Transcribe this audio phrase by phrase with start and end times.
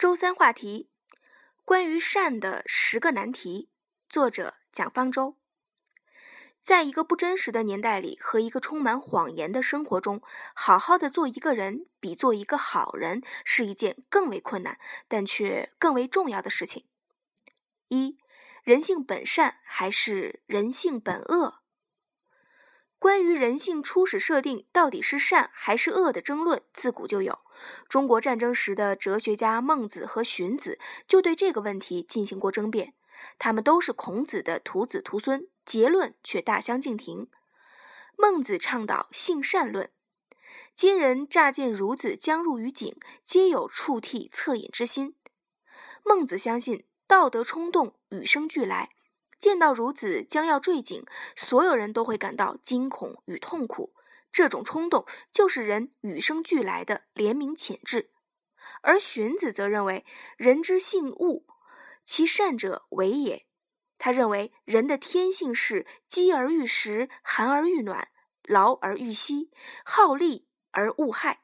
[0.00, 0.88] 周三话题：
[1.62, 3.68] 关于善的十个难题。
[4.08, 5.36] 作者蒋方舟。
[6.62, 10.22] 在一个不真实的年代里和一个充满谎言的生活中，
[10.54, 16.86] 好好的做一个人，比做一个好人是一件更为困难，但却更为重要的事情。
[17.88, 18.16] 一，
[18.64, 21.60] 人性本善还是人性本恶？
[23.00, 27.38] 关于人性初始设定到底是善还是恶的争论，自古就有。
[27.88, 32.92] 中国战争时的哲学家孟子和荀子就对这个问题进行过争辩。
[33.38, 37.28] 他们都是孔子的徒子徒孙，结论却大相径庭。
[38.18, 39.90] 孟子倡导性善论，
[40.76, 42.94] 今人乍见孺子将入于井，
[43.24, 45.14] 皆有触涕恻隐之心。
[46.04, 48.90] 孟子相信道德冲动与生俱来。
[49.40, 51.04] 见到孺子将要坠井，
[51.34, 53.94] 所有人都会感到惊恐与痛苦。
[54.30, 58.12] 这种冲动就是人与生俱来的怜悯潜质。
[58.82, 60.04] 而荀子则认为，
[60.36, 61.42] 人之性恶，
[62.04, 63.46] 其善者为也。
[63.98, 68.08] 他认为人的天性是饥而欲食，寒而欲暖，
[68.44, 69.50] 劳而欲息，
[69.84, 71.42] 好利而恶害。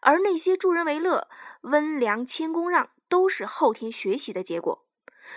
[0.00, 1.28] 而那些助人为乐、
[1.62, 4.87] 温良谦恭让，都是后天学习的结果。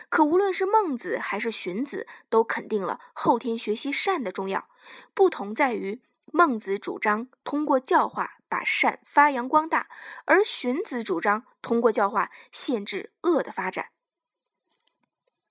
[0.10, 4.70] 可无论是孟子还是荀子，都肯定了后天学习善的重要。
[5.14, 9.90] 不同在于，孟子主张通过教化把善发扬光大，
[10.26, 13.90] 而荀子主张通过教化限制恶的发展。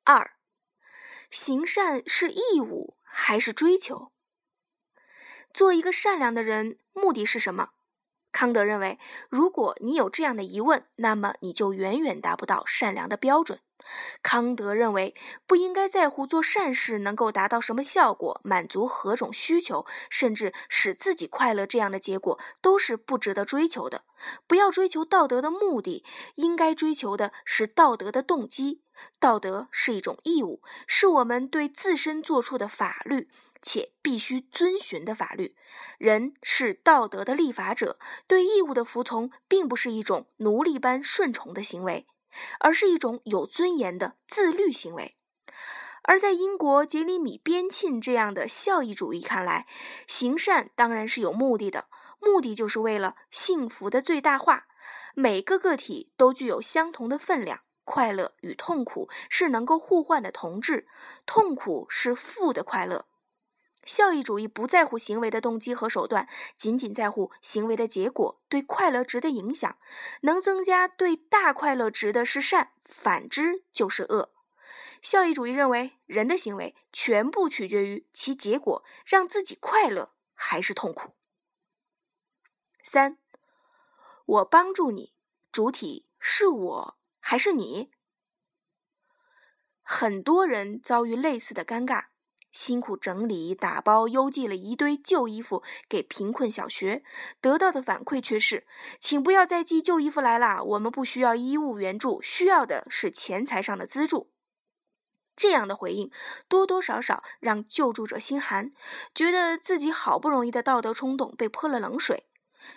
[0.05, 0.33] 二，
[1.31, 4.13] 行善是义务还是追求？
[5.53, 7.71] 做一个善良的人，目的是什么？
[8.33, 13.61] 康德认为，如果你有这样的疑问，那么你就远远达不到善良的标准。
[14.23, 15.15] 康德认为，
[15.47, 24.03] 不应该在乎做善事能够达到什么效果，满足何种需求，甚至使自己快乐，这样的结果都是不值得追求的。
[24.47, 28.83] 不要追求道德的目的，应该追求的是道德的动机。
[29.19, 33.29] 道德是一种义务，是我们对自身做出的法律，
[33.63, 35.55] 且必须遵循的法律。
[35.99, 42.07] 人是道德的立法者，对义务的服从，并不是一种奴隶般顺从的行为。
[42.61, 45.17] 而是一种有尊严的自律行为，
[46.03, 49.67] 而在英国杰里米·边沁这样的效益主义看来，
[50.07, 51.89] 行善当然是有目的的，
[52.21, 54.69] 目的就是为了幸福的最大化。
[55.15, 60.87] 每个个体都具有相同的分量，快乐与痛苦是能够互换的同质，
[61.27, 63.07] 痛苦是负的快乐。
[63.85, 69.77] 效益主义不在乎行为的动机和手段，仅仅在乎行为的结果对快乐值的影响。
[70.21, 74.31] 能增加对大快乐值的是善，反之就是恶。
[75.03, 81.11] 效益主义认为，人的行为全部取决于其结果，让自己快乐还是痛苦。
[82.85, 83.19] 三，
[84.27, 85.17] 我帮助你，
[85.51, 87.91] 主体是我还是你？
[89.83, 92.07] 很多人遭遇类似的尴尬。
[92.53, 97.05] 辛苦整理、打包、邮寄了一堆旧衣服给贫困小学，
[97.41, 98.67] 得到的反馈却是
[98.99, 104.33] ：“请不要再寄旧衣服来了，我们不需要衣物援助，需要的是钱财上的资助。”
[105.37, 106.11] 这样的回应
[106.49, 108.73] 多多少少让救助者心寒，
[109.15, 112.30] 觉得自己好不容易的道德冲动被泼了冷水。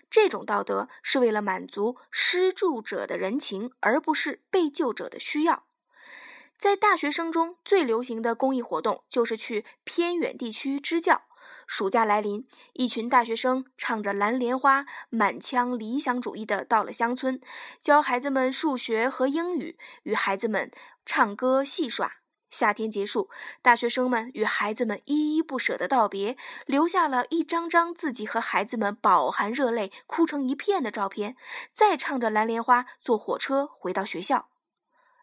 [0.09, 5.65] 这种道德是为了满足施助者的人情，而不是被救者的需要。
[6.57, 11.23] 在大学生中最流行的公益活动就是去偏远地区支教。
[11.67, 17.41] 暑假来临，一群大学生唱着《蓝莲花》，满腔理想主义的到了乡村，
[17.81, 20.71] 教孩子们数学和英语，与孩子们
[21.05, 22.22] 唱歌戏耍。
[22.53, 23.29] 夏天结束，
[23.63, 26.37] 大学生们与孩子们依依不舍的道别，
[26.67, 31.35] 留下了一张张自己和孩子们饱含热泪、哭成一片的照片。
[31.73, 34.52] 再唱着《蓝莲花》，坐火车回到学校。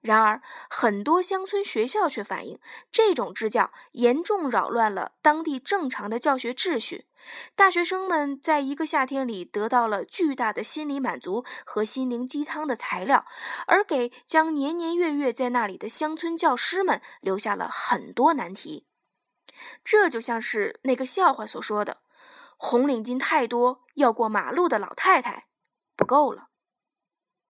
[0.00, 0.41] 然而，
[0.71, 2.59] 很多乡村学校却反映，
[2.91, 7.06] 这种支教严重扰乱了当地正常的教学秩序。
[7.55, 13.27] 大学生们在一个夏天里得到了巨大的心理满足和心灵鸡汤的材料，
[13.66, 18.86] 而给将年年月月在那里的乡村教师们留下了很多难题。
[19.84, 21.98] 这就像是那个笑话所说的
[22.57, 25.48] ：“红领巾太多，要过马路的老太太
[25.95, 26.47] 不够了。”